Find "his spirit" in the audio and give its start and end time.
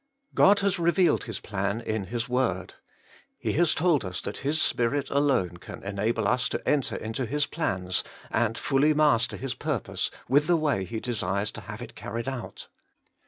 4.37-5.11